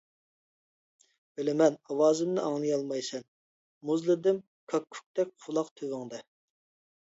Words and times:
بىلىمەن 1.39 1.75
ئاۋازىمنى 1.91 2.41
ئاڭلىيالمايسەن، 2.45 3.27
مۇزلىدىم 3.91 4.41
كاككۇكتەك 4.75 5.37
قۇلاق 5.45 5.71
تۈۋىڭدە. 5.77 6.25